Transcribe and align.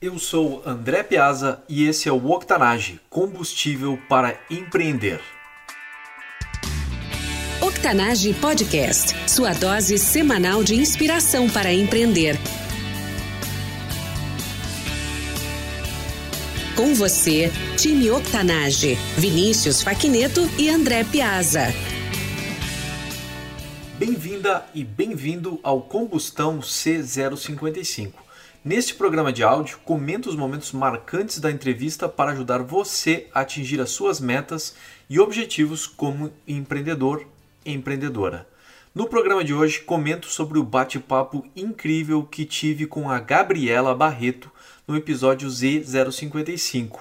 Eu 0.00 0.16
sou 0.16 0.62
André 0.64 1.02
Piazza 1.02 1.60
e 1.68 1.84
esse 1.84 2.08
é 2.08 2.12
o 2.12 2.30
Octanage, 2.30 3.00
combustível 3.10 3.98
para 4.08 4.38
empreender. 4.48 5.20
Octanage 7.60 8.32
Podcast, 8.34 9.12
sua 9.28 9.52
dose 9.54 9.98
semanal 9.98 10.62
de 10.62 10.76
inspiração 10.76 11.50
para 11.50 11.72
empreender. 11.72 12.36
Com 16.76 16.94
você, 16.94 17.50
time 17.76 18.08
Octanage, 18.12 18.94
Vinícius 19.16 19.82
Faquineto 19.82 20.48
e 20.56 20.70
André 20.70 21.02
Piazza. 21.02 21.74
Bem-vinda 23.98 24.64
e 24.72 24.84
bem-vindo 24.84 25.58
ao 25.60 25.82
Combustão 25.82 26.60
C055. 26.60 28.27
Neste 28.64 28.92
programa 28.92 29.32
de 29.32 29.44
áudio, 29.44 29.78
comento 29.84 30.28
os 30.28 30.34
momentos 30.34 30.72
marcantes 30.72 31.38
da 31.38 31.48
entrevista 31.48 32.08
para 32.08 32.32
ajudar 32.32 32.60
você 32.60 33.28
a 33.32 33.40
atingir 33.40 33.80
as 33.80 33.90
suas 33.90 34.20
metas 34.20 34.74
e 35.08 35.20
objetivos 35.20 35.86
como 35.86 36.32
empreendedor 36.46 37.24
e 37.64 37.72
empreendedora. 37.72 38.48
No 38.92 39.06
programa 39.06 39.44
de 39.44 39.54
hoje, 39.54 39.80
comento 39.80 40.26
sobre 40.26 40.58
o 40.58 40.64
bate-papo 40.64 41.46
incrível 41.54 42.24
que 42.24 42.44
tive 42.44 42.84
com 42.84 43.08
a 43.08 43.20
Gabriela 43.20 43.94
Barreto 43.94 44.50
no 44.88 44.96
episódio 44.96 45.48
Z055. 45.48 46.98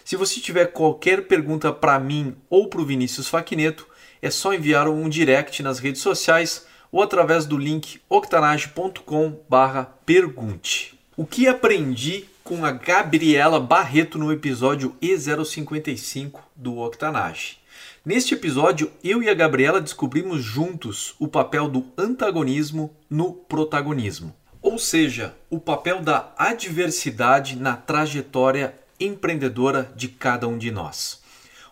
Se 0.05 0.15
você 0.15 0.39
tiver 0.39 0.67
qualquer 0.67 1.27
pergunta 1.27 1.73
para 1.73 1.99
mim 1.99 2.33
ou 2.49 2.69
para 2.69 2.79
o 2.79 2.85
Vinícius 2.85 3.27
Faquineto, 3.27 3.85
é 4.21 4.31
só 4.31 4.53
enviar 4.53 4.87
um 4.87 5.09
direct 5.09 5.61
nas 5.61 5.79
redes 5.79 6.01
sociais 6.01 6.65
ou 6.89 7.03
através 7.03 7.45
do 7.45 7.57
link 7.57 7.99
octanage.com/pergunte. 8.07 10.97
O 11.17 11.25
que 11.25 11.45
aprendi 11.45 12.23
com 12.41 12.63
a 12.63 12.71
Gabriela 12.71 13.59
Barreto 13.59 14.17
no 14.17 14.31
episódio 14.31 14.95
E055 15.01 16.39
do 16.55 16.77
Octanage. 16.77 17.58
Neste 18.05 18.33
episódio, 18.33 18.91
eu 19.03 19.21
e 19.21 19.29
a 19.29 19.33
Gabriela 19.33 19.81
descobrimos 19.81 20.43
juntos 20.43 21.15
o 21.19 21.27
papel 21.27 21.67
do 21.67 21.85
antagonismo 21.97 22.95
no 23.09 23.33
protagonismo, 23.33 24.35
ou 24.61 24.77
seja, 24.77 25.35
o 25.49 25.59
papel 25.59 26.01
da 26.01 26.33
adversidade 26.37 27.55
na 27.55 27.75
trajetória 27.75 28.73
empreendedora 28.99 29.91
de 29.95 30.07
cada 30.07 30.47
um 30.47 30.57
de 30.57 30.71
nós. 30.71 31.21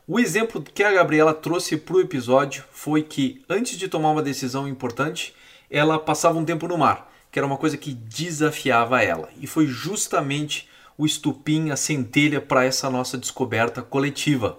O 0.07 0.19
exemplo 0.19 0.61
que 0.61 0.83
a 0.83 0.91
Gabriela 0.91 1.33
trouxe 1.33 1.77
para 1.77 1.95
o 1.95 2.01
episódio 2.01 2.63
foi 2.71 3.03
que, 3.03 3.43
antes 3.49 3.77
de 3.77 3.87
tomar 3.87 4.11
uma 4.11 4.23
decisão 4.23 4.67
importante, 4.67 5.33
ela 5.69 5.99
passava 5.99 6.37
um 6.37 6.45
tempo 6.45 6.67
no 6.67 6.77
mar 6.77 7.07
que 7.31 7.39
era 7.39 7.45
uma 7.45 7.57
coisa 7.57 7.77
que 7.77 7.93
desafiava 7.93 9.03
ela. 9.03 9.29
E 9.39 9.45
foi 9.45 9.67
justamente 9.67 10.67
o 10.97 11.05
estupim, 11.05 11.69
a 11.69 11.75
centelha 11.75 12.41
para 12.41 12.65
essa 12.65 12.89
nossa 12.89 13.17
descoberta 13.17 13.81
coletiva. 13.81 14.57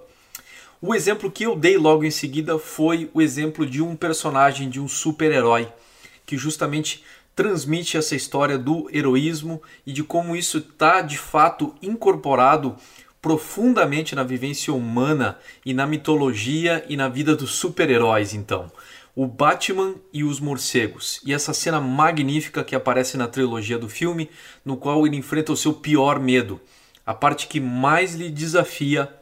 O 0.80 0.94
exemplo 0.94 1.30
que 1.30 1.44
eu 1.44 1.56
dei 1.56 1.76
logo 1.76 2.04
em 2.04 2.10
seguida 2.10 2.58
foi 2.58 3.10
o 3.12 3.20
exemplo 3.20 3.66
de 3.66 3.82
um 3.82 3.96
personagem, 3.96 4.70
de 4.70 4.80
um 4.80 4.86
super-herói, 4.86 5.66
que 6.24 6.36
justamente 6.36 7.02
transmite 7.34 7.96
essa 7.96 8.14
história 8.14 8.56
do 8.56 8.88
heroísmo 8.92 9.60
e 9.84 9.92
de 9.92 10.04
como 10.04 10.36
isso 10.36 10.58
está 10.58 11.00
de 11.00 11.18
fato 11.18 11.74
incorporado 11.82 12.76
profundamente 13.20 14.14
na 14.14 14.22
vivência 14.22 14.72
humana 14.72 15.36
e 15.66 15.74
na 15.74 15.84
mitologia 15.84 16.84
e 16.88 16.96
na 16.96 17.08
vida 17.08 17.34
dos 17.34 17.52
super-heróis, 17.52 18.32
então 18.32 18.70
o 19.16 19.26
Batman 19.26 19.96
e 20.12 20.22
os 20.22 20.38
morcegos. 20.38 21.20
E 21.26 21.34
essa 21.34 21.52
cena 21.52 21.80
magnífica 21.80 22.62
que 22.62 22.76
aparece 22.76 23.16
na 23.16 23.26
trilogia 23.26 23.76
do 23.76 23.88
filme, 23.88 24.30
no 24.64 24.76
qual 24.76 25.04
ele 25.04 25.16
enfrenta 25.16 25.50
o 25.50 25.56
seu 25.56 25.72
pior 25.72 26.20
medo, 26.20 26.60
a 27.04 27.12
parte 27.12 27.48
que 27.48 27.58
mais 27.58 28.14
lhe 28.14 28.30
desafia, 28.30 29.12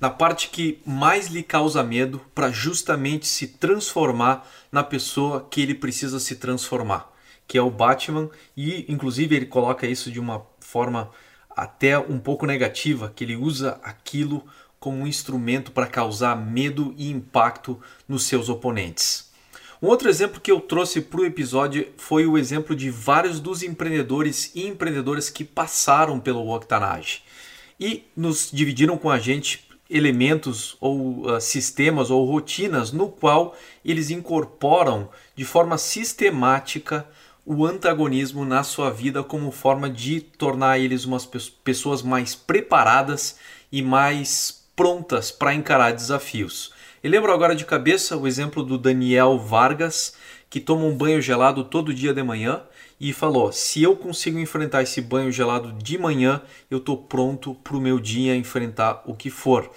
na 0.00 0.10
parte 0.10 0.50
que 0.50 0.80
mais 0.84 1.28
lhe 1.28 1.42
causa 1.42 1.82
medo, 1.82 2.20
para 2.34 2.50
justamente 2.50 3.26
se 3.26 3.46
transformar 3.46 4.46
na 4.70 4.82
pessoa 4.82 5.46
que 5.50 5.60
ele 5.60 5.74
precisa 5.74 6.20
se 6.20 6.36
transformar, 6.36 7.10
que 7.46 7.56
é 7.56 7.62
o 7.62 7.70
Batman, 7.70 8.28
e 8.56 8.84
inclusive 8.88 9.34
ele 9.34 9.46
coloca 9.46 9.86
isso 9.86 10.10
de 10.10 10.20
uma 10.20 10.44
forma 10.60 11.10
até 11.50 11.98
um 11.98 12.18
pouco 12.18 12.46
negativa, 12.46 13.12
que 13.14 13.24
ele 13.24 13.36
usa 13.36 13.80
aquilo 13.82 14.44
como 14.78 14.98
um 14.98 15.06
instrumento 15.06 15.72
para 15.72 15.86
causar 15.86 16.36
medo 16.36 16.94
e 16.96 17.10
impacto 17.10 17.80
nos 18.06 18.24
seus 18.24 18.48
oponentes. 18.48 19.30
Um 19.80 19.88
outro 19.88 20.08
exemplo 20.08 20.40
que 20.40 20.50
eu 20.50 20.60
trouxe 20.60 21.00
para 21.00 21.20
o 21.20 21.24
episódio 21.24 21.88
foi 21.96 22.26
o 22.26 22.38
exemplo 22.38 22.74
de 22.74 22.90
vários 22.90 23.40
dos 23.40 23.62
empreendedores 23.62 24.50
e 24.54 24.66
empreendedoras 24.66 25.28
que 25.28 25.44
passaram 25.44 26.18
pelo 26.18 26.48
Octanage 26.54 27.22
e 27.78 28.04
nos 28.16 28.50
dividiram 28.50 28.96
com 28.96 29.10
a 29.10 29.18
gente 29.18 29.65
elementos 29.88 30.76
ou 30.80 31.26
uh, 31.26 31.40
sistemas 31.40 32.10
ou 32.10 32.24
rotinas 32.24 32.92
no 32.92 33.08
qual 33.08 33.56
eles 33.84 34.10
incorporam 34.10 35.08
de 35.34 35.44
forma 35.44 35.78
sistemática 35.78 37.06
o 37.44 37.64
antagonismo 37.64 38.44
na 38.44 38.64
sua 38.64 38.90
vida 38.90 39.22
como 39.22 39.52
forma 39.52 39.88
de 39.88 40.20
tornar 40.20 40.80
eles 40.80 41.04
umas 41.04 41.24
pessoas 41.24 42.02
mais 42.02 42.34
preparadas 42.34 43.38
e 43.70 43.80
mais 43.80 44.66
prontas 44.74 45.30
para 45.30 45.54
encarar 45.54 45.92
desafios. 45.92 46.72
Eu 47.02 47.10
lembro 47.10 47.32
agora 47.32 47.54
de 47.54 47.64
cabeça 47.64 48.16
o 48.16 48.26
exemplo 48.26 48.64
do 48.64 48.76
Daniel 48.76 49.38
Vargas, 49.38 50.16
que 50.50 50.58
toma 50.58 50.84
um 50.84 50.96
banho 50.96 51.22
gelado 51.22 51.62
todo 51.62 51.94
dia 51.94 52.12
de 52.12 52.22
manhã 52.22 52.62
e 53.00 53.12
falou: 53.12 53.52
se 53.52 53.82
eu 53.82 53.96
consigo 53.96 54.38
enfrentar 54.38 54.82
esse 54.82 55.00
banho 55.00 55.30
gelado 55.30 55.72
de 55.72 55.98
manhã, 55.98 56.42
eu 56.70 56.78
estou 56.78 56.96
pronto 56.96 57.54
para 57.54 57.76
o 57.76 57.80
meu 57.80 58.00
dia 58.00 58.36
enfrentar 58.36 59.02
o 59.06 59.14
que 59.14 59.30
for. 59.30 59.70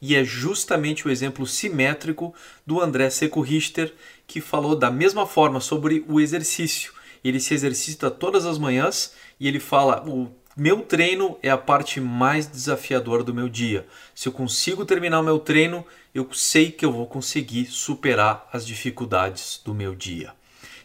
E 0.00 0.14
é 0.14 0.22
justamente 0.22 1.06
o 1.06 1.10
exemplo 1.10 1.46
simétrico 1.46 2.34
do 2.66 2.80
André 2.80 3.08
Seco 3.10 3.40
Richter, 3.40 3.94
que 4.26 4.40
falou 4.40 4.76
da 4.76 4.90
mesma 4.90 5.26
forma 5.26 5.58
sobre 5.58 6.04
o 6.06 6.20
exercício. 6.20 6.92
Ele 7.24 7.40
se 7.40 7.54
exercita 7.54 8.10
todas 8.10 8.44
as 8.44 8.58
manhãs 8.58 9.14
e 9.40 9.48
ele 9.48 9.58
fala: 9.58 10.04
o 10.06 10.30
meu 10.56 10.80
treino 10.80 11.38
é 11.42 11.50
a 11.50 11.58
parte 11.58 12.00
mais 12.00 12.46
desafiadora 12.46 13.22
do 13.22 13.34
meu 13.34 13.48
dia. 13.48 13.86
Se 14.14 14.28
eu 14.28 14.32
consigo 14.32 14.84
terminar 14.84 15.20
o 15.20 15.24
meu 15.24 15.38
treino, 15.38 15.84
eu 16.14 16.28
sei 16.32 16.70
que 16.70 16.84
eu 16.84 16.92
vou 16.92 17.06
conseguir 17.06 17.66
superar 17.66 18.48
as 18.52 18.66
dificuldades 18.66 19.60
do 19.64 19.74
meu 19.74 19.94
dia. 19.94 20.32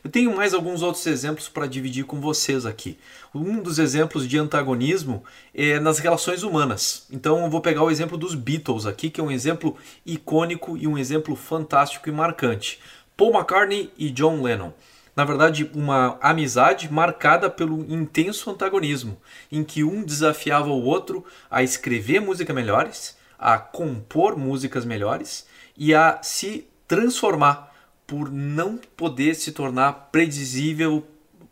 Eu 0.03 0.09
tenho 0.09 0.35
mais 0.35 0.53
alguns 0.53 0.81
outros 0.81 1.05
exemplos 1.05 1.47
para 1.47 1.67
dividir 1.67 2.05
com 2.05 2.19
vocês 2.19 2.65
aqui. 2.65 2.97
Um 3.33 3.61
dos 3.61 3.77
exemplos 3.77 4.27
de 4.27 4.37
antagonismo 4.37 5.23
é 5.53 5.79
nas 5.79 5.99
relações 5.99 6.41
humanas. 6.41 7.05
Então 7.11 7.43
eu 7.43 7.49
vou 7.49 7.61
pegar 7.61 7.83
o 7.83 7.91
exemplo 7.91 8.17
dos 8.17 8.33
Beatles 8.33 8.85
aqui, 8.85 9.09
que 9.09 9.21
é 9.21 9.23
um 9.23 9.31
exemplo 9.31 9.77
icônico 10.05 10.75
e 10.75 10.87
um 10.87 10.97
exemplo 10.97 11.35
fantástico 11.35 12.09
e 12.09 12.11
marcante. 12.11 12.79
Paul 13.15 13.33
McCartney 13.33 13.91
e 13.97 14.09
John 14.09 14.41
Lennon 14.41 14.71
na 15.15 15.25
verdade, 15.25 15.69
uma 15.75 16.17
amizade 16.21 16.91
marcada 16.91 17.49
pelo 17.49 17.81
intenso 17.91 18.49
antagonismo, 18.49 19.17
em 19.51 19.63
que 19.63 19.83
um 19.83 20.03
desafiava 20.03 20.69
o 20.69 20.83
outro 20.83 21.25
a 21.49 21.61
escrever 21.61 22.21
músicas 22.21 22.55
melhores, 22.55 23.17
a 23.37 23.57
compor 23.57 24.37
músicas 24.37 24.85
melhores 24.85 25.45
e 25.77 25.93
a 25.93 26.19
se 26.23 26.65
transformar 26.87 27.70
por 28.11 28.29
não 28.29 28.77
poder 28.97 29.35
se 29.35 29.53
tornar 29.53 30.09
predizível, 30.11 31.07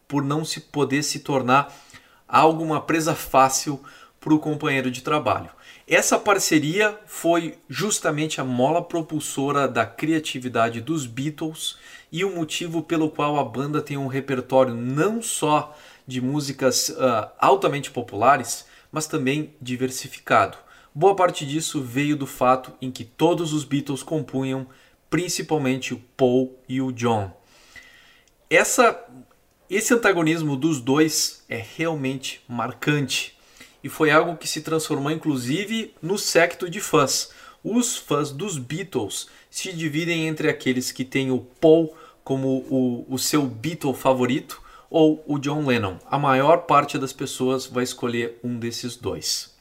por 0.06 0.22
não 0.22 0.44
se 0.44 0.60
poder 0.60 1.04
se 1.04 1.22
tornar 1.22 1.74
algo 2.28 2.62
uma 2.62 2.82
presa 2.82 3.16
fácil 3.16 3.82
para 4.20 4.34
o 4.34 4.40
companheiro 4.40 4.92
de 4.92 5.02
trabalho. 5.02 5.50
Essa 5.88 6.20
parceria 6.20 7.00
foi 7.06 7.58
justamente 7.70 8.42
a 8.42 8.44
mola 8.44 8.84
propulsora 8.84 9.70
da 9.70 9.86
criatividade 9.86 10.82
dos 10.82 11.06
Beatles 11.06 11.78
e 12.12 12.26
o 12.26 12.36
motivo 12.36 12.84
pelo 12.84 13.10
qual 13.10 13.40
a 13.40 13.44
banda 13.46 13.82
tem 13.82 13.96
um 13.96 14.08
repertório 14.08 14.76
não 14.76 15.22
só 15.22 15.74
de 16.06 16.20
músicas 16.20 16.90
uh, 16.90 17.30
altamente 17.40 17.90
populares, 17.90 18.66
mas 18.92 19.08
também 19.08 19.56
diversificado. 19.62 20.58
Boa 20.94 21.16
parte 21.16 21.46
disso 21.46 21.82
veio 21.82 22.18
do 22.18 22.28
fato 22.28 22.74
em 22.82 22.92
que 22.92 23.06
todos 23.06 23.54
os 23.54 23.64
Beatles 23.64 24.04
compunham, 24.04 24.68
principalmente 25.10 25.94
o 25.94 26.02
Paul 26.16 26.58
e 26.68 26.82
o 26.82 26.92
John. 26.92 27.32
Essa, 28.50 29.00
esse 29.70 29.94
antagonismo 29.94 30.56
dos 30.56 30.82
dois 30.82 31.44
é 31.48 31.64
realmente 31.78 32.42
marcante 32.48 33.38
e 33.84 33.90
foi 33.90 34.12
algo 34.12 34.38
que 34.38 34.48
se 34.48 34.62
transformou 34.62 35.12
inclusive 35.12 35.94
no 36.02 36.18
secto 36.18 36.70
de 36.70 36.80
fãs. 36.80 37.32
Os 37.64 37.98
fãs 37.98 38.32
dos 38.32 38.58
Beatles 38.58 39.28
se 39.50 39.74
dividem 39.74 40.28
entre 40.28 40.50
aqueles 40.50 40.92
que 40.92 41.04
têm 41.04 41.32
o 41.32 41.40
Paul 41.40 41.96
como 42.24 42.66
o, 42.70 43.06
o 43.10 43.18
seu 43.18 43.46
Beatle 43.46 43.94
favorito 43.94 44.62
ou 44.90 45.24
o 45.28 45.38
John 45.38 45.66
Lennon. 45.66 45.98
A 46.10 46.18
maior 46.18 46.66
parte 46.66 46.98
das 46.98 47.14
pessoas 47.14 47.66
vai 47.66 47.84
escolher 47.84 48.40
um 48.44 48.58
desses 48.58 48.96
dois. 48.96 49.54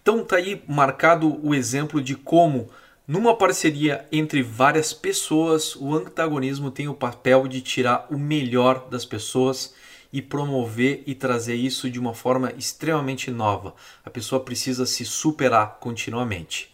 Então 0.00 0.24
tá 0.24 0.36
aí 0.36 0.62
marcado 0.68 1.40
o 1.44 1.54
exemplo 1.54 2.00
de 2.00 2.14
como 2.14 2.68
numa 3.06 3.36
parceria 3.36 4.06
entre 4.10 4.42
várias 4.42 4.92
pessoas, 4.92 5.76
o 5.76 5.94
antagonismo 5.94 6.70
tem 6.70 6.88
o 6.88 6.94
papel 6.94 7.46
de 7.46 7.60
tirar 7.60 8.06
o 8.10 8.18
melhor 8.18 8.88
das 8.90 9.04
pessoas 9.04 9.74
e 10.12 10.22
promover 10.22 11.02
e 11.06 11.14
trazer 11.14 11.54
isso 11.54 11.90
de 11.90 12.00
uma 12.00 12.14
forma 12.14 12.52
extremamente 12.56 13.30
nova. 13.30 13.74
A 14.04 14.10
pessoa 14.10 14.40
precisa 14.40 14.86
se 14.86 15.04
superar 15.04 15.78
continuamente. 15.78 16.72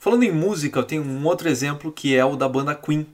Falando 0.00 0.22
em 0.22 0.32
música, 0.32 0.78
eu 0.78 0.84
tenho 0.84 1.02
um 1.02 1.26
outro 1.26 1.48
exemplo 1.48 1.92
que 1.92 2.16
é 2.16 2.24
o 2.24 2.36
da 2.36 2.48
banda 2.48 2.74
Queen. 2.74 3.06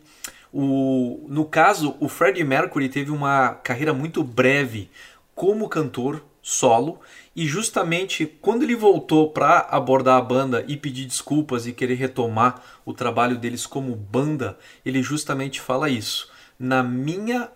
O, 0.53 1.27
no 1.29 1.45
caso, 1.45 1.97
o 1.99 2.09
Freddie 2.09 2.45
Mercury 2.45 2.89
teve 2.89 3.11
uma 3.11 3.55
carreira 3.55 3.93
muito 3.93 4.23
breve 4.23 4.89
como 5.35 5.69
cantor 5.69 6.23
solo 6.41 7.01
e 7.37 7.47
justamente 7.47 8.27
quando 8.27 8.63
ele 8.63 8.77
voltou 8.77 9.31
para 9.31 9.61
abordar 9.71 10.19
a 10.19 10.23
banda 10.23 10.65
e 10.69 10.77
pedir 10.77 11.07
desculpas 11.07 11.67
e 11.67 11.73
querer 11.73 11.95
retomar 11.95 12.63
o 12.85 12.93
trabalho 12.93 13.37
deles 13.37 13.67
como 13.67 13.97
banda, 13.97 14.57
ele 14.85 15.03
justamente 15.03 15.61
fala 15.61 15.89
isso. 15.89 16.31
Na 16.59 16.83
minha 16.83 17.51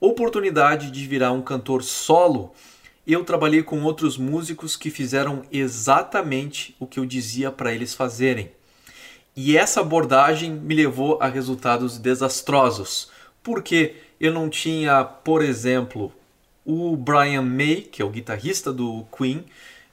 oportunidade 0.00 0.90
de 0.90 1.06
virar 1.06 1.32
um 1.32 1.42
cantor 1.42 1.82
solo, 1.82 2.52
eu 3.04 3.24
trabalhei 3.24 3.62
com 3.62 3.82
outros 3.82 4.16
músicos 4.16 4.76
que 4.76 4.90
fizeram 4.90 5.42
exatamente 5.50 6.76
o 6.78 6.86
que 6.86 7.00
eu 7.00 7.06
dizia 7.06 7.50
para 7.50 7.72
eles 7.72 7.94
fazerem. 7.94 8.52
E 9.34 9.56
essa 9.56 9.80
abordagem 9.80 10.52
me 10.52 10.74
levou 10.74 11.18
a 11.20 11.26
resultados 11.26 11.98
desastrosos, 11.98 13.10
porque 13.42 13.96
eu 14.20 14.32
não 14.32 14.48
tinha, 14.48 15.02
por 15.02 15.42
exemplo, 15.42 16.12
o 16.64 16.96
Brian 16.96 17.42
May, 17.42 17.82
que 17.82 18.02
é 18.02 18.04
o 18.04 18.10
guitarrista 18.10 18.72
do 18.72 19.04
Queen, 19.16 19.44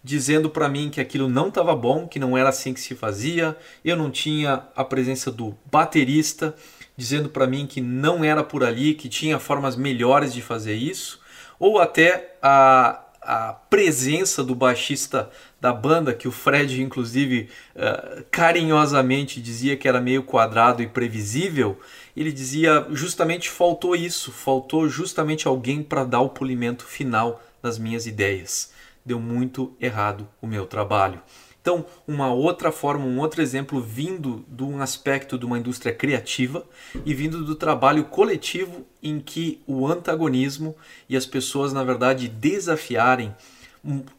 dizendo 0.04 0.50
para 0.50 0.70
mim 0.70 0.90
que 0.90 1.02
aquilo 1.02 1.28
não 1.28 1.50
estava 1.50 1.76
bom, 1.76 2.08
que 2.08 2.20
não 2.20 2.38
era 2.38 2.50
assim 2.50 2.74
que 2.74 2.80
se 2.80 2.96
fazia. 2.96 3.58
Eu 3.84 3.96
não 3.96 4.10
tinha 4.10 4.64
a 4.76 4.84
presença 4.84 5.32
do 5.32 5.58
baterista 5.72 6.56
dizendo 7.00 7.30
para 7.30 7.48
mim 7.48 7.66
que 7.66 7.80
não 7.80 8.26
era 8.26 8.44
por 8.44 8.62
ali, 8.62 8.94
que 8.94 9.08
tinha 9.08 9.40
formas 9.40 9.78
melhores 9.78 10.34
de 10.34 10.42
fazer 10.42 10.76
isso, 10.76 11.22
ou 11.58 11.80
até 11.80 12.36
a, 12.42 13.02
a 13.22 13.54
presença 13.54 14.44
do 14.44 14.54
baixista 14.54 15.30
da 15.60 15.74
banda, 15.74 16.14
que 16.14 16.28
o 16.28 16.32
Fred, 16.32 16.82
inclusive, 16.82 17.50
uh, 17.76 18.24
carinhosamente 18.32 19.42
dizia 19.42 19.76
que 19.76 19.88
era 19.88 20.00
meio 20.00 20.24
quadrado 20.24 20.82
e 20.82 20.88
previsível, 20.88 21.80
ele 22.16 22.32
dizia 22.32 22.88
justamente 22.92 23.50
faltou 23.50 23.96
isso, 23.96 24.32
faltou 24.32 24.88
justamente 24.88 25.48
alguém 25.48 25.84
para 25.84 26.04
dar 26.04 26.22
o 26.22 26.30
polimento 26.30 26.86
final 26.86 27.42
das 27.62 27.78
minhas 27.78 28.06
ideias. 28.06 28.72
Deu 29.06 29.20
muito 29.20 29.76
errado 29.80 30.28
o 30.42 30.48
meu 30.48 30.66
trabalho. 30.66 31.22
Então, 31.62 31.86
uma 32.08 32.32
outra 32.32 32.72
forma, 32.72 33.06
um 33.06 33.20
outro 33.20 33.42
exemplo 33.42 33.82
vindo 33.82 34.46
de 34.48 34.64
um 34.64 34.82
aspecto 34.82 35.38
de 35.38 35.46
uma 35.46 35.60
indústria 35.60 35.94
criativa 35.94 36.66
e 37.06 37.14
vindo 37.14 37.44
do 37.44 37.54
trabalho 37.54 38.06
coletivo 38.06 38.86
em 39.04 39.20
que 39.20 39.62
o 39.68 39.86
antagonismo 39.86 40.76
e 41.08 41.18
as 41.18 41.26
pessoas, 41.26 41.74
na 41.74 41.84
verdade, 41.84 42.30
desafiarem 42.30 43.36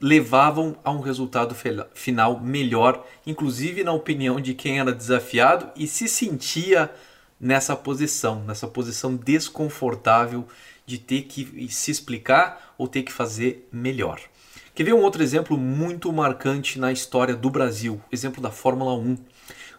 levavam 0.00 0.76
a 0.82 0.90
um 0.90 1.00
resultado 1.00 1.54
final 1.94 2.40
melhor, 2.40 3.06
inclusive 3.26 3.84
na 3.84 3.92
opinião 3.92 4.40
de 4.40 4.54
quem 4.54 4.80
era 4.80 4.92
desafiado 4.92 5.70
e 5.76 5.86
se 5.86 6.08
sentia 6.08 6.90
nessa 7.38 7.76
posição, 7.76 8.42
nessa 8.44 8.66
posição 8.66 9.16
desconfortável 9.16 10.46
de 10.86 10.98
ter 10.98 11.22
que 11.22 11.68
se 11.70 11.90
explicar 11.90 12.74
ou 12.76 12.88
ter 12.88 13.02
que 13.02 13.12
fazer 13.12 13.68
melhor. 13.72 14.20
Quer 14.74 14.84
ver 14.84 14.94
um 14.94 15.02
outro 15.02 15.22
exemplo 15.22 15.56
muito 15.56 16.12
marcante 16.12 16.78
na 16.78 16.90
história 16.90 17.36
do 17.36 17.50
Brasil? 17.50 18.00
Exemplo 18.10 18.42
da 18.42 18.50
Fórmula 18.50 18.94
1. 18.94 19.16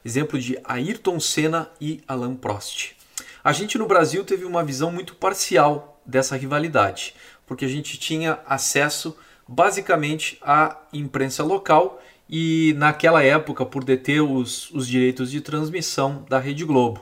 Exemplo 0.05 0.39
de 0.39 0.59
Ayrton 0.63 1.19
Senna 1.19 1.69
e 1.79 2.01
Alain 2.07 2.35
Prost. 2.35 2.95
A 3.43 3.51
gente 3.51 3.77
no 3.77 3.87
Brasil 3.87 4.23
teve 4.23 4.45
uma 4.45 4.63
visão 4.63 4.91
muito 4.91 5.15
parcial 5.15 5.99
dessa 6.05 6.35
rivalidade, 6.35 7.15
porque 7.47 7.65
a 7.65 7.67
gente 7.67 7.97
tinha 7.97 8.39
acesso 8.45 9.15
basicamente 9.47 10.37
à 10.41 10.77
imprensa 10.93 11.43
local 11.43 12.01
e 12.29 12.73
naquela 12.77 13.21
época 13.23 13.65
por 13.65 13.83
deter 13.83 14.21
os, 14.21 14.71
os 14.71 14.87
direitos 14.87 15.29
de 15.29 15.41
transmissão 15.41 16.25
da 16.29 16.39
Rede 16.39 16.63
Globo. 16.63 17.01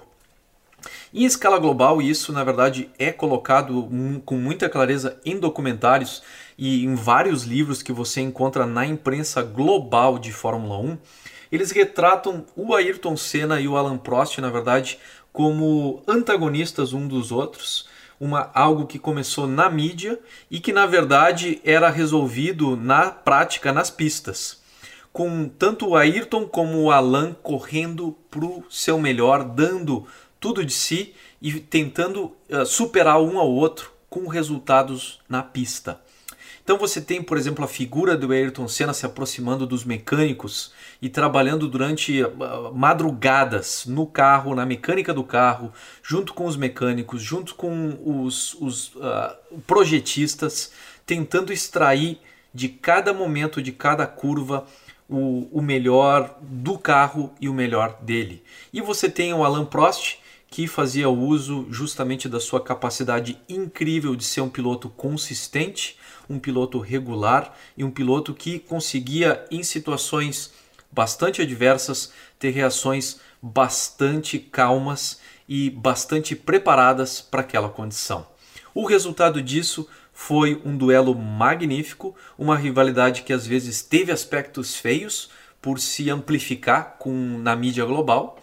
Em 1.14 1.26
escala 1.26 1.60
global, 1.60 2.02
isso 2.02 2.32
na 2.32 2.44
verdade 2.44 2.90
é 2.98 3.12
colocado 3.12 3.90
com 4.26 4.36
muita 4.38 4.70
clareza 4.70 5.20
em 5.26 5.38
documentários 5.38 6.24
e 6.58 6.84
em 6.84 6.96
vários 6.96 7.44
livros 7.44 7.82
que 7.82 7.92
você 7.92 8.22
encontra 8.22 8.66
na 8.66 8.86
imprensa 8.86 9.42
global 9.42 10.20
de 10.20 10.32
Fórmula 10.32 10.78
1, 10.78 10.98
eles 11.52 11.72
retratam 11.72 12.46
o 12.56 12.76
Ayrton 12.76 13.18
Senna 13.18 13.60
e 13.60 13.68
o 13.68 13.76
Alan 13.76 13.98
Prost, 13.98 14.38
na 14.40 14.50
verdade, 14.50 15.00
como 15.34 16.04
antagonistas 16.08 16.94
um 16.94 17.08
dos 17.08 17.32
outros, 17.32 17.88
uma 18.20 18.52
algo 18.54 18.86
que 18.86 19.00
começou 19.00 19.48
na 19.48 19.70
mídia 19.70 20.20
e 20.52 20.60
que 20.60 20.74
na 20.74 20.86
verdade 20.86 21.62
era 21.64 21.90
resolvido 21.90 22.76
na 22.76 23.10
prática 23.12 23.72
nas 23.72 23.90
pistas. 23.90 24.60
Com 25.12 25.48
tanto 25.48 25.90
o 25.90 25.96
Ayrton 25.96 26.46
como 26.46 26.82
o 26.84 26.92
Alan 26.92 27.34
correndo 27.42 28.16
para 28.30 28.46
o 28.46 28.64
seu 28.70 29.00
melhor, 29.00 29.44
dando 29.44 30.06
tudo 30.40 30.64
de 30.64 30.74
si 30.74 31.16
e 31.42 31.54
tentando 31.60 32.36
uh, 32.50 32.66
superar 32.66 33.20
um 33.22 33.40
ao 33.40 33.50
outro 33.50 33.92
com 34.10 34.28
resultados 34.28 35.20
na 35.28 35.42
pista. 35.42 36.00
Então 36.70 36.78
você 36.78 37.02
tem, 37.02 37.20
por 37.20 37.36
exemplo, 37.36 37.66
a 37.66 37.68
figura 37.68 38.16
do 38.16 38.32
Ayrton 38.32 38.68
Senna 38.68 38.94
se 38.94 39.04
aproximando 39.04 39.66
dos 39.66 39.84
mecânicos 39.84 40.72
e 41.02 41.10
trabalhando 41.10 41.68
durante 41.68 42.22
uh, 42.22 42.72
madrugadas 42.76 43.88
no 43.88 44.06
carro, 44.06 44.54
na 44.54 44.68
mecânica 44.68 45.12
do 45.12 45.24
carro, 45.24 45.74
junto 46.04 46.32
com 46.32 46.46
os 46.46 46.56
mecânicos, 46.56 47.24
junto 47.24 47.56
com 47.56 47.98
os, 48.06 48.54
os 48.62 48.94
uh, 48.98 49.36
projetistas, 49.66 50.72
tentando 51.08 51.52
extrair 51.52 52.20
de 52.54 52.70
cada 52.70 53.16
momento, 53.16 53.64
de 53.64 53.72
cada 53.72 54.06
curva, 54.06 54.64
o, 55.10 55.50
o 55.52 55.64
melhor 55.64 56.38
do 56.40 56.78
carro 56.78 57.34
e 57.42 57.50
o 57.50 57.54
melhor 57.54 57.98
dele. 58.04 58.44
E 58.72 58.80
você 58.80 59.10
tem 59.10 59.34
o 59.34 59.44
Alan 59.44 59.66
Prost, 59.66 60.20
que 60.50 60.68
fazia 60.68 61.10
uso 61.10 61.68
justamente 61.70 62.28
da 62.28 62.40
sua 62.40 62.62
capacidade 62.62 63.40
incrível 63.48 64.16
de 64.16 64.24
ser 64.24 64.42
um 64.42 64.50
piloto 64.50 64.90
consistente 64.90 65.98
um 66.30 66.38
piloto 66.38 66.80
regular 66.80 67.58
e 67.76 67.84
um 67.84 67.90
piloto 67.90 68.34
que 68.34 68.60
conseguia, 68.60 69.44
em 69.50 69.64
situações 69.64 70.54
bastante 70.92 71.42
adversas, 71.42 72.14
ter 72.38 72.52
reações 72.52 73.20
bastante 73.42 74.38
calmas 74.38 75.20
e 75.48 75.70
bastante 75.70 76.36
preparadas 76.36 77.20
para 77.20 77.42
aquela 77.42 77.70
condição. 77.70 78.28
O 78.74 78.86
resultado 78.86 79.42
disso 79.42 79.88
foi 80.14 80.62
um 80.64 80.78
duelo 80.78 81.16
magnífico, 81.16 82.16
uma 82.38 82.56
rivalidade 82.56 83.24
que 83.24 83.34
às 83.34 83.48
vezes 83.48 83.82
teve 83.82 84.12
aspectos 84.12 84.76
feios 84.76 85.30
por 85.62 85.80
se 85.80 86.10
amplificar 86.10 86.98
com, 87.00 87.12
na 87.40 87.56
mídia 87.56 87.86
global, 87.86 88.39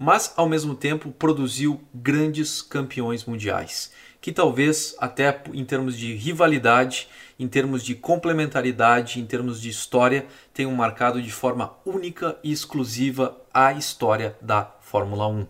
mas 0.00 0.32
ao 0.34 0.48
mesmo 0.48 0.74
tempo 0.74 1.12
produziu 1.12 1.78
grandes 1.94 2.62
campeões 2.62 3.26
mundiais 3.26 3.92
que 4.20 4.32
talvez 4.32 4.94
até 4.98 5.42
em 5.52 5.64
termos 5.64 5.96
de 5.96 6.14
rivalidade, 6.14 7.08
em 7.38 7.48
termos 7.48 7.82
de 7.82 7.94
complementaridade, 7.94 9.18
em 9.18 9.24
termos 9.24 9.60
de 9.60 9.70
história, 9.70 10.26
tenham 10.52 10.72
marcado 10.72 11.22
de 11.22 11.32
forma 11.32 11.72
única 11.86 12.38
e 12.44 12.52
exclusiva 12.52 13.36
a 13.52 13.72
história 13.72 14.36
da 14.40 14.70
Fórmula 14.82 15.26
1. 15.26 15.46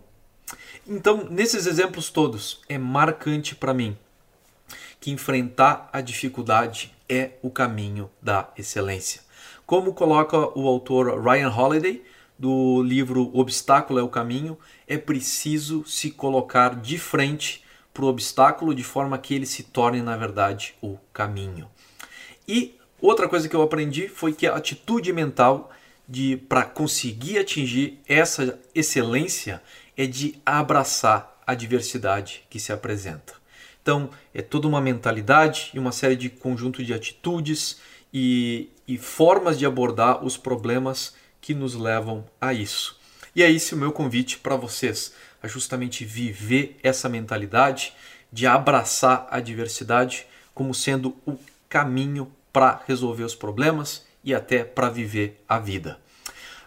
Então, 0.87 1.27
nesses 1.29 1.65
exemplos 1.65 2.09
todos, 2.09 2.61
é 2.69 2.77
marcante 2.77 3.55
para 3.55 3.73
mim 3.73 3.97
que 4.99 5.11
enfrentar 5.11 5.89
a 5.91 5.99
dificuldade 5.99 6.93
é 7.09 7.31
o 7.41 7.49
caminho 7.49 8.09
da 8.21 8.49
excelência. 8.57 9.21
Como 9.65 9.93
coloca 9.93 10.37
o 10.57 10.67
autor 10.67 11.21
Ryan 11.21 11.49
Holiday 11.49 12.03
do 12.41 12.81
livro 12.81 13.29
Obstáculo 13.35 13.99
é 13.99 14.01
o 14.01 14.09
Caminho, 14.09 14.57
é 14.87 14.97
preciso 14.97 15.85
se 15.85 16.09
colocar 16.09 16.73
de 16.73 16.97
frente 16.97 17.63
para 17.93 18.03
o 18.03 18.07
obstáculo 18.07 18.73
de 18.73 18.83
forma 18.83 19.15
que 19.19 19.35
ele 19.35 19.45
se 19.45 19.61
torne, 19.61 20.01
na 20.01 20.17
verdade, 20.17 20.73
o 20.81 20.97
caminho. 21.13 21.69
E 22.47 22.79
outra 22.99 23.29
coisa 23.29 23.47
que 23.47 23.55
eu 23.55 23.61
aprendi 23.61 24.07
foi 24.07 24.33
que 24.33 24.47
a 24.47 24.55
atitude 24.55 25.13
mental 25.13 25.71
de 26.09 26.35
para 26.35 26.63
conseguir 26.63 27.37
atingir 27.37 27.99
essa 28.07 28.59
excelência 28.73 29.61
é 29.95 30.07
de 30.07 30.33
abraçar 30.43 31.39
a 31.45 31.53
diversidade 31.53 32.43
que 32.49 32.59
se 32.59 32.73
apresenta. 32.73 33.35
Então, 33.83 34.09
é 34.33 34.41
toda 34.41 34.67
uma 34.67 34.81
mentalidade 34.81 35.69
e 35.75 35.79
uma 35.79 35.91
série 35.91 36.15
de 36.15 36.27
conjunto 36.27 36.83
de 36.83 36.91
atitudes 36.91 37.79
e, 38.11 38.71
e 38.87 38.97
formas 38.97 39.59
de 39.59 39.65
abordar 39.67 40.25
os 40.25 40.37
problemas 40.37 41.21
que 41.41 41.53
nos 41.53 41.73
levam 41.73 42.23
a 42.39 42.53
isso. 42.53 42.99
E 43.35 43.41
é 43.41 43.51
esse 43.51 43.73
o 43.73 43.77
meu 43.77 43.91
convite 43.91 44.37
para 44.37 44.55
vocês, 44.55 45.13
a 45.41 45.47
justamente 45.47 46.05
viver 46.05 46.77
essa 46.83 47.09
mentalidade 47.09 47.93
de 48.31 48.45
abraçar 48.45 49.27
a 49.29 49.39
diversidade 49.39 50.25
como 50.53 50.73
sendo 50.73 51.15
o 51.25 51.37
caminho 51.67 52.31
para 52.53 52.83
resolver 52.87 53.23
os 53.23 53.35
problemas 53.35 54.05
e 54.23 54.33
até 54.33 54.63
para 54.63 54.89
viver 54.89 55.43
a 55.49 55.57
vida. 55.57 55.99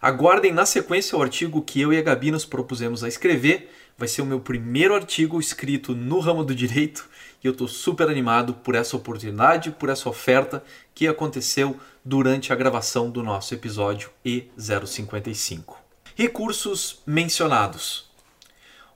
Aguardem 0.02 0.52
na 0.52 0.66
sequência 0.66 1.16
o 1.16 1.22
artigo 1.22 1.62
que 1.62 1.80
eu 1.80 1.92
e 1.92 1.98
a 1.98 2.02
Gabi 2.02 2.30
nos 2.30 2.44
propusemos 2.44 3.02
a 3.02 3.08
escrever. 3.08 3.70
Vai 3.96 4.08
ser 4.08 4.22
o 4.22 4.26
meu 4.26 4.40
primeiro 4.40 4.94
artigo 4.94 5.40
escrito 5.40 5.94
no 5.94 6.18
ramo 6.18 6.44
do 6.44 6.54
direito 6.54 7.08
e 7.44 7.46
eu 7.46 7.52
estou 7.52 7.68
super 7.68 8.08
animado 8.08 8.54
por 8.54 8.74
essa 8.74 8.96
oportunidade, 8.96 9.70
por 9.70 9.90
essa 9.90 10.08
oferta 10.08 10.64
que 10.94 11.06
aconteceu 11.06 11.78
durante 12.02 12.50
a 12.50 12.56
gravação 12.56 13.10
do 13.10 13.22
nosso 13.22 13.52
episódio 13.52 14.10
E055. 14.24 15.74
Recursos 16.14 17.02
mencionados. 17.06 18.10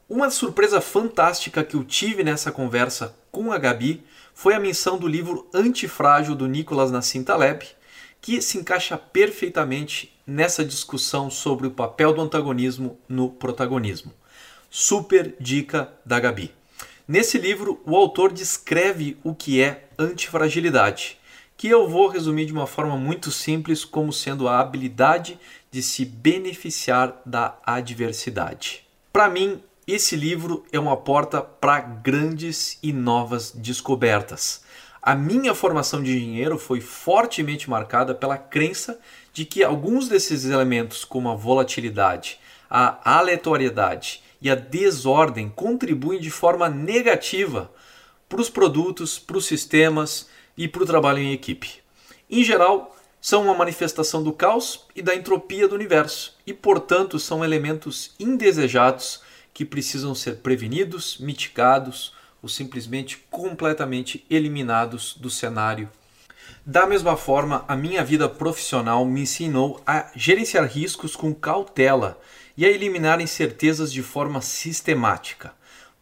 Uma 0.08 0.30
surpresa 0.30 0.80
fantástica 0.80 1.62
que 1.62 1.76
eu 1.76 1.84
tive 1.84 2.24
nessa 2.24 2.50
conversa 2.50 3.14
com 3.30 3.52
a 3.52 3.58
Gabi 3.58 4.02
foi 4.32 4.54
a 4.54 4.60
menção 4.60 4.96
do 4.96 5.06
livro 5.06 5.46
Antifrágil 5.52 6.34
do 6.34 6.46
Nicolas 6.46 6.90
Nassim 6.90 7.22
Taleb, 7.22 7.66
que 8.18 8.40
se 8.40 8.56
encaixa 8.56 8.96
perfeitamente 8.96 10.16
nessa 10.26 10.64
discussão 10.64 11.30
sobre 11.30 11.66
o 11.66 11.70
papel 11.70 12.14
do 12.14 12.22
antagonismo 12.22 12.98
no 13.06 13.28
protagonismo. 13.28 14.14
Super 14.70 15.34
dica 15.38 15.92
da 16.04 16.18
Gabi. 16.18 16.57
Nesse 17.08 17.38
livro, 17.38 17.80
o 17.86 17.96
autor 17.96 18.30
descreve 18.30 19.16
o 19.24 19.34
que 19.34 19.62
é 19.62 19.88
antifragilidade, 19.98 21.18
que 21.56 21.66
eu 21.66 21.88
vou 21.88 22.06
resumir 22.06 22.44
de 22.44 22.52
uma 22.52 22.66
forma 22.66 22.98
muito 22.98 23.30
simples 23.30 23.82
como 23.82 24.12
sendo 24.12 24.46
a 24.46 24.60
habilidade 24.60 25.40
de 25.70 25.82
se 25.82 26.04
beneficiar 26.04 27.18
da 27.24 27.56
adversidade. 27.64 28.86
Para 29.10 29.26
mim, 29.30 29.62
esse 29.86 30.16
livro 30.16 30.66
é 30.70 30.78
uma 30.78 30.98
porta 30.98 31.40
para 31.40 31.80
grandes 31.80 32.78
e 32.82 32.92
novas 32.92 33.52
descobertas. 33.52 34.62
A 35.00 35.14
minha 35.14 35.54
formação 35.54 36.02
de 36.02 36.14
engenheiro 36.14 36.58
foi 36.58 36.82
fortemente 36.82 37.70
marcada 37.70 38.14
pela 38.14 38.36
crença 38.36 39.00
de 39.32 39.46
que 39.46 39.64
alguns 39.64 40.10
desses 40.10 40.44
elementos, 40.44 41.06
como 41.06 41.30
a 41.30 41.34
volatilidade, 41.34 42.38
a 42.68 43.16
aleatoriedade 43.18 44.27
e 44.40 44.50
a 44.50 44.54
desordem, 44.54 45.48
contribuem 45.48 46.20
de 46.20 46.30
forma 46.30 46.68
negativa 46.68 47.70
para 48.28 48.40
os 48.40 48.50
produtos, 48.50 49.18
para 49.18 49.38
os 49.38 49.46
sistemas 49.46 50.28
e 50.56 50.68
para 50.68 50.82
o 50.82 50.86
trabalho 50.86 51.18
em 51.18 51.32
equipe. 51.32 51.80
Em 52.30 52.44
geral, 52.44 52.94
são 53.20 53.44
uma 53.44 53.54
manifestação 53.54 54.22
do 54.22 54.32
caos 54.32 54.86
e 54.94 55.02
da 55.02 55.14
entropia 55.14 55.66
do 55.66 55.74
universo 55.74 56.36
e, 56.46 56.52
portanto, 56.52 57.18
são 57.18 57.44
elementos 57.44 58.14
indesejados 58.18 59.22
que 59.52 59.64
precisam 59.64 60.14
ser 60.14 60.36
prevenidos, 60.36 61.18
mitigados 61.18 62.12
ou 62.40 62.48
simplesmente 62.48 63.18
completamente 63.30 64.24
eliminados 64.30 65.16
do 65.16 65.28
cenário. 65.28 65.90
Da 66.70 66.86
mesma 66.86 67.16
forma, 67.16 67.64
a 67.66 67.74
minha 67.74 68.04
vida 68.04 68.28
profissional 68.28 69.02
me 69.06 69.22
ensinou 69.22 69.80
a 69.86 70.10
gerenciar 70.14 70.66
riscos 70.66 71.16
com 71.16 71.34
cautela 71.34 72.20
e 72.58 72.66
a 72.66 72.68
eliminar 72.68 73.22
incertezas 73.22 73.90
de 73.90 74.02
forma 74.02 74.42
sistemática, 74.42 75.54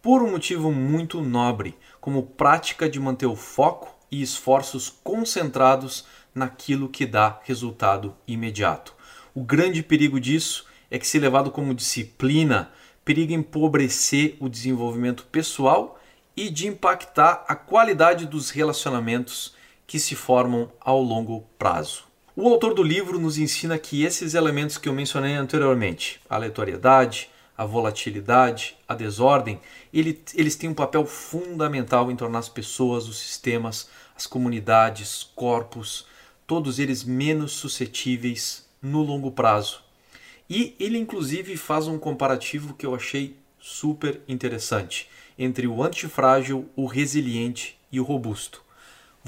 por 0.02 0.24
um 0.24 0.32
motivo 0.32 0.72
muito 0.72 1.22
nobre, 1.22 1.78
como 2.00 2.24
prática 2.24 2.90
de 2.90 2.98
manter 2.98 3.26
o 3.26 3.36
foco 3.36 3.96
e 4.10 4.20
esforços 4.20 4.92
concentrados 5.04 6.04
naquilo 6.34 6.88
que 6.88 7.06
dá 7.06 7.38
resultado 7.44 8.16
imediato. 8.26 8.92
O 9.32 9.44
grande 9.44 9.84
perigo 9.84 10.18
disso 10.18 10.66
é 10.90 10.98
que, 10.98 11.06
se 11.06 11.20
levado 11.20 11.52
como 11.52 11.76
disciplina, 11.76 12.72
periga 13.04 13.32
empobrecer 13.32 14.36
o 14.40 14.48
desenvolvimento 14.48 15.26
pessoal 15.26 15.96
e 16.36 16.50
de 16.50 16.66
impactar 16.66 17.44
a 17.46 17.54
qualidade 17.54 18.26
dos 18.26 18.50
relacionamentos 18.50 19.54
que 19.86 19.98
se 19.98 20.14
formam 20.14 20.70
ao 20.80 21.00
longo 21.00 21.44
prazo. 21.58 22.04
O 22.34 22.48
autor 22.48 22.74
do 22.74 22.82
livro 22.82 23.18
nos 23.18 23.38
ensina 23.38 23.78
que 23.78 24.04
esses 24.04 24.34
elementos 24.34 24.76
que 24.76 24.88
eu 24.88 24.92
mencionei 24.92 25.34
anteriormente, 25.34 26.20
a 26.28 26.34
aleatoriedade, 26.34 27.30
a 27.56 27.64
volatilidade, 27.64 28.76
a 28.86 28.94
desordem, 28.94 29.58
ele, 29.92 30.22
eles 30.34 30.56
têm 30.56 30.68
um 30.68 30.74
papel 30.74 31.06
fundamental 31.06 32.10
em 32.10 32.16
tornar 32.16 32.40
as 32.40 32.48
pessoas, 32.48 33.08
os 33.08 33.18
sistemas, 33.18 33.88
as 34.14 34.26
comunidades, 34.26 35.30
corpos, 35.34 36.06
todos 36.46 36.78
eles 36.78 37.02
menos 37.02 37.52
suscetíveis 37.52 38.68
no 38.82 39.02
longo 39.02 39.30
prazo. 39.30 39.80
E 40.48 40.76
ele 40.78 40.98
inclusive 40.98 41.56
faz 41.56 41.88
um 41.88 41.98
comparativo 41.98 42.74
que 42.74 42.84
eu 42.84 42.94
achei 42.94 43.36
super 43.58 44.20
interessante 44.28 45.08
entre 45.38 45.66
o 45.66 45.82
antifrágil, 45.82 46.68
o 46.76 46.86
resiliente 46.86 47.78
e 47.90 47.98
o 47.98 48.04
robusto. 48.04 48.65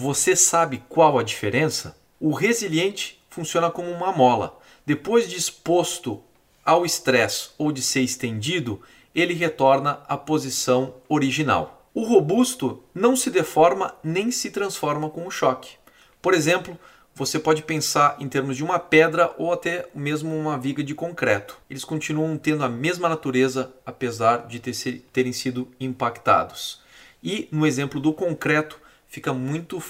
Você 0.00 0.36
sabe 0.36 0.80
qual 0.88 1.18
a 1.18 1.24
diferença? 1.24 1.96
O 2.20 2.32
resiliente 2.32 3.20
funciona 3.28 3.68
como 3.68 3.90
uma 3.90 4.12
mola. 4.12 4.56
Depois 4.86 5.28
de 5.28 5.34
exposto 5.34 6.22
ao 6.64 6.86
estresse 6.86 7.48
ou 7.58 7.72
de 7.72 7.82
ser 7.82 8.02
estendido, 8.02 8.80
ele 9.12 9.34
retorna 9.34 10.00
à 10.06 10.16
posição 10.16 10.94
original. 11.08 11.84
O 11.92 12.04
robusto 12.04 12.80
não 12.94 13.16
se 13.16 13.28
deforma 13.28 13.92
nem 14.00 14.30
se 14.30 14.52
transforma 14.52 15.10
com 15.10 15.26
o 15.26 15.32
choque. 15.32 15.74
Por 16.22 16.32
exemplo, 16.32 16.78
você 17.12 17.36
pode 17.36 17.64
pensar 17.64 18.18
em 18.20 18.28
termos 18.28 18.56
de 18.56 18.62
uma 18.62 18.78
pedra 18.78 19.34
ou 19.36 19.52
até 19.52 19.88
mesmo 19.92 20.32
uma 20.32 20.56
viga 20.56 20.84
de 20.84 20.94
concreto. 20.94 21.58
Eles 21.68 21.84
continuam 21.84 22.38
tendo 22.38 22.62
a 22.62 22.68
mesma 22.68 23.08
natureza, 23.08 23.74
apesar 23.84 24.46
de 24.46 24.60
ter, 24.60 25.02
terem 25.12 25.32
sido 25.32 25.66
impactados. 25.80 26.82
E 27.20 27.48
no 27.50 27.66
exemplo 27.66 27.98
do 27.98 28.12
concreto, 28.12 28.80
fica 29.08 29.32
muito 29.32 29.80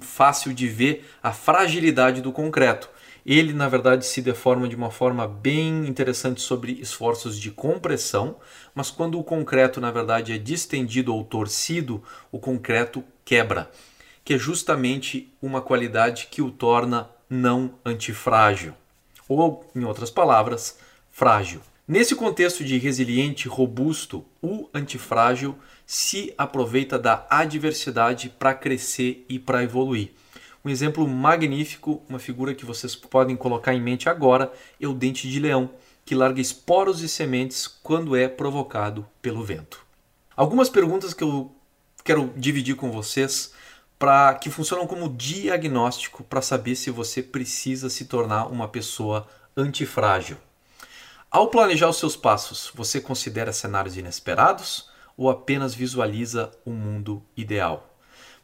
fácil 0.00 0.52
de 0.52 0.68
ver 0.68 1.08
a 1.22 1.32
fragilidade 1.32 2.20
do 2.20 2.32
concreto. 2.32 2.88
Ele, 3.26 3.52
na 3.52 3.68
verdade, 3.68 4.06
se 4.06 4.22
deforma 4.22 4.68
de 4.68 4.76
uma 4.76 4.90
forma 4.90 5.26
bem 5.26 5.86
interessante 5.86 6.40
sobre 6.40 6.72
esforços 6.80 7.38
de 7.38 7.50
compressão, 7.50 8.36
mas 8.74 8.90
quando 8.90 9.18
o 9.18 9.24
concreto, 9.24 9.80
na 9.80 9.90
verdade, 9.90 10.32
é 10.32 10.38
distendido 10.38 11.14
ou 11.14 11.24
torcido, 11.24 12.02
o 12.30 12.38
concreto 12.38 13.04
quebra 13.24 13.70
que 14.28 14.34
é 14.34 14.38
justamente 14.38 15.32
uma 15.40 15.62
qualidade 15.62 16.28
que 16.30 16.42
o 16.42 16.50
torna 16.50 17.08
não 17.30 17.72
antifrágil, 17.82 18.74
ou, 19.26 19.66
em 19.74 19.84
outras 19.84 20.10
palavras, 20.10 20.78
frágil. 21.10 21.62
Nesse 21.88 22.14
contexto 22.14 22.62
de 22.62 22.76
resiliente, 22.76 23.48
robusto, 23.48 24.22
o 24.42 24.68
antifrágil 24.74 25.56
se 25.86 26.34
aproveita 26.36 26.98
da 26.98 27.26
adversidade 27.30 28.28
para 28.28 28.52
crescer 28.52 29.24
e 29.26 29.38
para 29.38 29.64
evoluir. 29.64 30.10
Um 30.62 30.68
exemplo 30.68 31.08
magnífico, 31.08 32.02
uma 32.06 32.18
figura 32.18 32.54
que 32.54 32.66
vocês 32.66 32.94
podem 32.94 33.34
colocar 33.34 33.72
em 33.72 33.80
mente 33.80 34.06
agora, 34.06 34.52
é 34.78 34.86
o 34.86 34.92
dente 34.92 35.26
de 35.30 35.40
leão, 35.40 35.70
que 36.04 36.14
larga 36.14 36.42
esporos 36.42 37.00
e 37.00 37.08
sementes 37.08 37.66
quando 37.66 38.14
é 38.14 38.28
provocado 38.28 39.08
pelo 39.22 39.42
vento. 39.42 39.82
Algumas 40.36 40.68
perguntas 40.68 41.14
que 41.14 41.24
eu 41.24 41.50
quero 42.04 42.30
dividir 42.36 42.76
com 42.76 42.92
vocês 42.92 43.54
para 43.98 44.34
que 44.34 44.50
funcionam 44.50 44.86
como 44.86 45.08
diagnóstico 45.08 46.22
para 46.22 46.42
saber 46.42 46.76
se 46.76 46.90
você 46.90 47.22
precisa 47.22 47.88
se 47.88 48.04
tornar 48.04 48.44
uma 48.48 48.68
pessoa 48.68 49.26
antifrágil. 49.56 50.36
Ao 51.30 51.48
planejar 51.48 51.90
os 51.90 51.98
seus 51.98 52.16
passos, 52.16 52.72
você 52.74 53.02
considera 53.02 53.52
cenários 53.52 53.98
inesperados 53.98 54.88
ou 55.14 55.28
apenas 55.28 55.74
visualiza 55.74 56.50
o 56.64 56.70
um 56.70 56.74
mundo 56.74 57.22
ideal? 57.36 57.94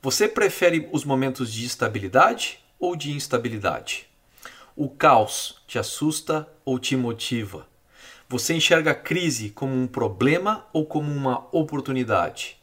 Você 0.03 0.29
prefere 0.29 0.87
os 0.93 1.03
momentos 1.03 1.51
de 1.51 1.65
estabilidade 1.65 2.59
ou 2.79 2.95
de 2.95 3.11
instabilidade? 3.11 4.07
O 4.77 4.91
caos 4.91 5.63
te 5.67 5.79
assusta 5.79 6.47
ou 6.63 6.79
te 6.79 6.95
motiva? 6.95 7.67
Você 8.29 8.53
enxerga 8.53 8.91
a 8.91 8.95
crise 8.95 9.49
como 9.49 9.75
um 9.75 9.87
problema 9.87 10.67
ou 10.71 10.85
como 10.85 11.11
uma 11.11 11.49
oportunidade? 11.53 12.59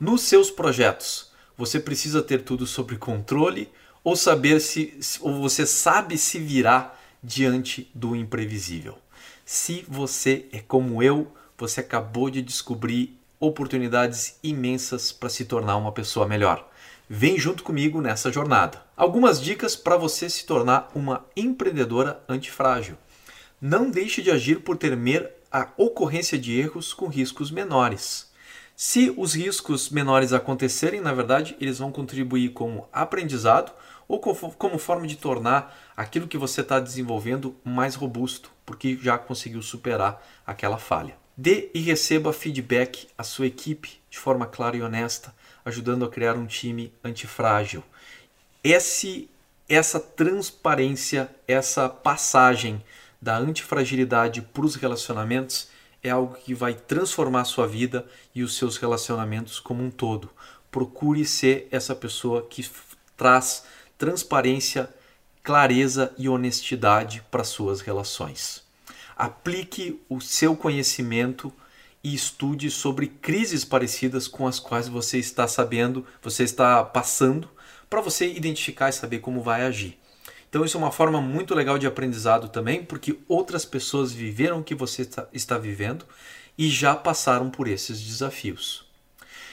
Nos 0.00 0.22
seus 0.22 0.50
projetos, 0.50 1.32
você 1.54 1.78
precisa 1.78 2.22
ter 2.22 2.44
tudo 2.44 2.66
sob 2.66 2.96
controle 2.96 3.70
ou 4.02 4.16
saber 4.16 4.58
se 4.58 4.98
ou 5.20 5.38
você 5.38 5.66
sabe 5.66 6.16
se 6.16 6.38
virar 6.38 6.98
diante 7.22 7.90
do 7.94 8.16
imprevisível. 8.16 8.96
Se 9.52 9.84
você 9.88 10.46
é 10.52 10.60
como 10.60 11.02
eu, 11.02 11.26
você 11.58 11.80
acabou 11.80 12.30
de 12.30 12.40
descobrir 12.40 13.18
oportunidades 13.40 14.38
imensas 14.44 15.10
para 15.10 15.28
se 15.28 15.44
tornar 15.44 15.76
uma 15.76 15.90
pessoa 15.90 16.24
melhor. 16.24 16.70
Vem 17.08 17.36
junto 17.36 17.64
comigo 17.64 18.00
nessa 18.00 18.30
jornada. 18.30 18.80
Algumas 18.96 19.42
dicas 19.42 19.74
para 19.74 19.96
você 19.96 20.30
se 20.30 20.46
tornar 20.46 20.88
uma 20.94 21.26
empreendedora 21.36 22.22
antifrágil. 22.28 22.96
Não 23.60 23.90
deixe 23.90 24.22
de 24.22 24.30
agir 24.30 24.60
por 24.60 24.76
temer 24.76 25.32
a 25.50 25.66
ocorrência 25.76 26.38
de 26.38 26.56
erros 26.56 26.94
com 26.94 27.08
riscos 27.08 27.50
menores. 27.50 28.30
Se 28.76 29.12
os 29.16 29.34
riscos 29.34 29.90
menores 29.90 30.32
acontecerem, 30.32 31.00
na 31.00 31.12
verdade, 31.12 31.56
eles 31.60 31.80
vão 31.80 31.90
contribuir 31.90 32.50
como 32.50 32.88
aprendizado 32.92 33.72
ou 34.10 34.18
como 34.18 34.76
forma 34.76 35.06
de 35.06 35.14
tornar 35.14 35.72
aquilo 35.96 36.26
que 36.26 36.36
você 36.36 36.62
está 36.62 36.80
desenvolvendo 36.80 37.54
mais 37.62 37.94
robusto, 37.94 38.50
porque 38.66 38.98
já 39.00 39.16
conseguiu 39.16 39.62
superar 39.62 40.20
aquela 40.44 40.78
falha. 40.78 41.16
Dê 41.36 41.70
e 41.72 41.78
receba 41.78 42.32
feedback 42.32 43.06
à 43.16 43.22
sua 43.22 43.46
equipe 43.46 44.00
de 44.10 44.18
forma 44.18 44.46
clara 44.46 44.76
e 44.76 44.82
honesta, 44.82 45.32
ajudando 45.64 46.04
a 46.04 46.08
criar 46.08 46.34
um 46.34 46.44
time 46.44 46.92
antifrágil. 47.04 47.84
Esse, 48.64 49.30
essa 49.68 50.00
transparência, 50.00 51.30
essa 51.46 51.88
passagem 51.88 52.82
da 53.22 53.38
antifragilidade 53.38 54.42
para 54.42 54.64
os 54.64 54.74
relacionamentos 54.74 55.68
é 56.02 56.10
algo 56.10 56.34
que 56.34 56.52
vai 56.52 56.74
transformar 56.74 57.42
a 57.42 57.44
sua 57.44 57.68
vida 57.68 58.04
e 58.34 58.42
os 58.42 58.56
seus 58.56 58.76
relacionamentos 58.76 59.60
como 59.60 59.84
um 59.84 59.90
todo. 59.90 60.28
Procure 60.68 61.24
ser 61.24 61.68
essa 61.70 61.94
pessoa 61.94 62.44
que 62.50 62.68
traz 63.16 63.64
transparência, 64.00 64.88
clareza 65.42 66.14
e 66.16 66.26
honestidade 66.26 67.22
para 67.30 67.44
suas 67.44 67.82
relações. 67.82 68.62
Aplique 69.14 70.00
o 70.08 70.22
seu 70.22 70.56
conhecimento 70.56 71.52
e 72.02 72.14
estude 72.14 72.70
sobre 72.70 73.08
crises 73.08 73.62
parecidas 73.62 74.26
com 74.26 74.46
as 74.46 74.58
quais 74.58 74.88
você 74.88 75.18
está 75.18 75.46
sabendo, 75.46 76.06
você 76.22 76.44
está 76.44 76.82
passando, 76.82 77.46
para 77.90 78.00
você 78.00 78.26
identificar 78.26 78.88
e 78.88 78.94
saber 78.94 79.18
como 79.18 79.42
vai 79.42 79.66
agir. 79.66 79.98
Então 80.48 80.64
isso 80.64 80.78
é 80.78 80.80
uma 80.80 80.90
forma 80.90 81.20
muito 81.20 81.54
legal 81.54 81.76
de 81.76 81.86
aprendizado 81.86 82.48
também, 82.48 82.82
porque 82.82 83.18
outras 83.28 83.66
pessoas 83.66 84.12
viveram 84.12 84.60
o 84.60 84.64
que 84.64 84.74
você 84.74 85.06
está 85.30 85.58
vivendo 85.58 86.06
e 86.56 86.70
já 86.70 86.96
passaram 86.96 87.50
por 87.50 87.68
esses 87.68 88.00
desafios. 88.00 88.82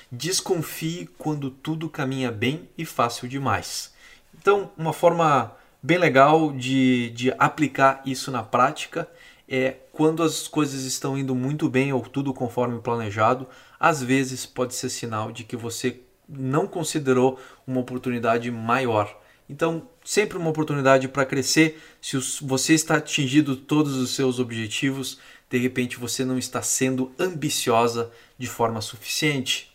Desconfie 0.09 1.09
quando 1.17 1.51
tudo 1.51 1.89
caminha 1.89 2.31
bem 2.31 2.69
e 2.77 2.85
fácil 2.85 3.27
demais. 3.27 3.96
Então, 4.33 4.71
uma 4.77 4.93
forma 4.93 5.55
bem 5.81 5.97
legal 5.97 6.51
de, 6.51 7.09
de 7.11 7.33
aplicar 7.37 8.01
isso 8.05 8.31
na 8.31 8.43
prática 8.43 9.07
é 9.47 9.75
quando 9.93 10.21
as 10.21 10.47
coisas 10.47 10.83
estão 10.83 11.17
indo 11.17 11.33
muito 11.33 11.69
bem 11.69 11.93
ou 11.93 12.01
tudo 12.01 12.33
conforme 12.33 12.79
planejado, 12.79 13.47
às 13.79 14.03
vezes 14.03 14.45
pode 14.45 14.75
ser 14.75 14.89
sinal 14.89 15.31
de 15.31 15.43
que 15.43 15.55
você 15.55 16.01
não 16.27 16.67
considerou 16.67 17.39
uma 17.65 17.79
oportunidade 17.79 18.51
maior. 18.51 19.17
Então, 19.49 19.87
sempre 20.03 20.37
uma 20.37 20.49
oportunidade 20.49 21.07
para 21.07 21.25
crescer. 21.25 21.81
Se 22.01 22.17
você 22.41 22.73
está 22.73 22.97
atingindo 22.97 23.55
todos 23.55 23.95
os 23.95 24.11
seus 24.11 24.39
objetivos, 24.39 25.19
de 25.49 25.57
repente 25.57 25.97
você 25.97 26.25
não 26.25 26.37
está 26.37 26.61
sendo 26.61 27.11
ambiciosa 27.17 28.11
de 28.37 28.47
forma 28.47 28.81
suficiente. 28.81 29.66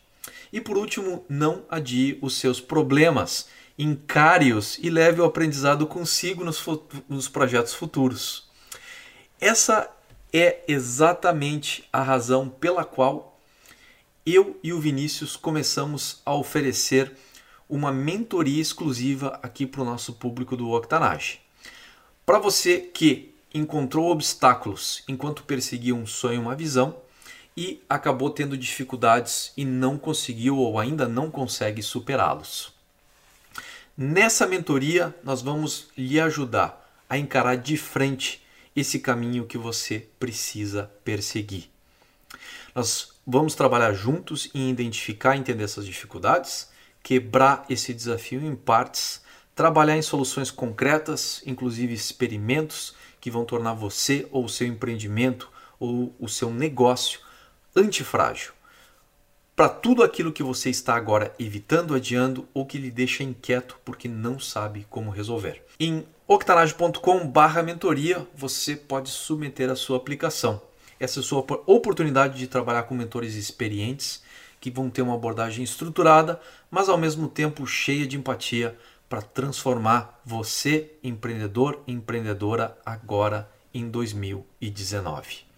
E 0.52 0.61
por 0.61 0.76
último, 0.76 1.25
não 1.28 1.64
adie 1.68 2.18
os 2.21 2.37
seus 2.37 2.61
problemas 2.61 3.49
encare-os 3.78 4.78
e 4.78 4.90
leve 4.90 5.21
o 5.21 5.25
aprendizado 5.25 5.87
consigo 5.87 6.44
nos, 6.44 6.62
nos 7.09 7.28
projetos 7.28 7.73
futuros. 7.73 8.50
Essa 9.40 9.90
é 10.32 10.62
exatamente 10.68 11.88
a 11.92 12.02
razão 12.02 12.49
pela 12.49 12.85
qual 12.85 13.40
eu 14.25 14.59
e 14.62 14.73
o 14.73 14.80
Vinícius 14.80 15.37
começamos 15.37 16.21
a 16.25 16.35
oferecer 16.35 17.12
uma 17.68 17.90
mentoria 17.90 18.61
exclusiva 18.61 19.40
aqui 19.42 19.66
para 19.66 19.82
o 19.82 19.85
nosso 19.85 20.12
público 20.12 20.56
do 20.56 20.71
Octanage. 20.71 21.40
Para 22.25 22.38
você 22.38 22.78
que 22.78 23.35
encontrou 23.52 24.11
obstáculos 24.11 25.02
enquanto 25.09 25.42
perseguia 25.42 25.94
um 25.94 26.06
sonho, 26.06 26.40
uma 26.40 26.54
visão 26.54 26.97
e 27.56 27.82
acabou 27.88 28.30
tendo 28.30 28.56
dificuldades 28.56 29.52
e 29.56 29.64
não 29.64 29.99
conseguiu 29.99 30.56
ou 30.56 30.78
ainda 30.78 31.06
não 31.06 31.30
consegue 31.30 31.82
superá-los. 31.82 32.73
Nessa 33.97 34.47
mentoria, 34.47 35.14
nós 35.23 35.42
vamos 35.42 35.88
lhe 35.97 36.18
ajudar 36.18 36.90
a 37.09 37.18
encarar 37.18 37.56
de 37.56 37.76
frente 37.76 38.42
esse 38.75 38.99
caminho 38.99 39.44
que 39.44 39.59
você 39.59 40.09
precisa 40.18 40.90
perseguir. 41.04 41.68
Nós 42.75 43.12
vamos 43.26 43.54
trabalhar 43.54 43.92
juntos 43.92 44.49
em 44.54 44.71
identificar 44.71 45.37
e 45.37 45.40
entender 45.40 45.64
essas 45.64 45.85
dificuldades, 45.85 46.71
quebrar 47.02 47.66
esse 47.68 47.92
desafio 47.92 48.42
em 48.42 48.56
partes, 48.56 49.20
trabalhar 49.55 49.96
em 49.98 50.03
soluções 50.03 50.50
concretas, 50.50 51.42
inclusive 51.44 51.92
experimentos 51.92 52.94
que 53.20 53.31
vão 53.31 53.44
tornar 53.44 53.74
você 53.74 54.27
ou 54.31 54.46
o 54.46 54.48
seu 54.48 54.66
empreendimento 54.66 55.50
ou 55.79 56.16
o 56.18 56.29
seu 56.29 56.50
negócio 56.50 57.20
antifrágil 57.76 58.52
para 59.54 59.68
tudo 59.68 60.02
aquilo 60.02 60.32
que 60.32 60.42
você 60.42 60.70
está 60.70 60.94
agora 60.94 61.35
evitando, 61.38 61.94
adiando 61.94 62.48
ou 62.54 62.66
que 62.66 62.78
lhe 62.78 62.90
deixa 62.90 63.22
inquieto 63.22 63.78
porque 63.85 64.08
não 64.08 64.38
sabe 64.38 64.87
como 64.88 65.11
resolver. 65.11 65.62
Em 65.78 66.06
octanage.com/mentoria 66.26 68.26
você 68.35 68.74
pode 68.74 69.11
submeter 69.11 69.70
a 69.70 69.76
sua 69.76 69.98
aplicação. 69.98 70.61
Essa 70.98 71.18
é 71.18 71.22
a 71.22 71.24
sua 71.24 71.44
oportunidade 71.66 72.38
de 72.38 72.46
trabalhar 72.46 72.85
com 72.85 72.94
mentores 72.94 73.35
experientes 73.35 74.22
que 74.61 74.70
vão 74.70 74.88
ter 74.88 75.02
uma 75.02 75.14
abordagem 75.14 75.64
estruturada, 75.64 76.40
mas 76.70 76.88
ao 76.88 76.96
mesmo 76.96 77.28
tempo 77.28 77.66
cheia 77.66 78.06
de 78.06 78.16
empatia 78.16 78.78
para 79.08 79.20
transformar 79.20 80.20
você, 80.24 80.92
empreendedor 81.02 81.82
e 81.87 81.92
empreendedora, 81.92 82.78
agora 82.87 83.50
em 83.74 83.90
2019. 83.90 85.52